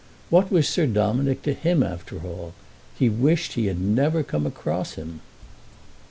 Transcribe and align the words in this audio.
What 0.31 0.51
was 0.51 0.67
Sir 0.67 0.87
Dominick 0.87 1.43
to 1.43 1.53
him 1.53 1.83
after 1.83 2.17
all? 2.25 2.55
He 2.97 3.07
wished 3.07 3.53
he 3.53 3.67
had 3.67 3.79
never 3.79 4.23
come 4.23 4.47
across 4.47 4.93
him. 4.95 5.21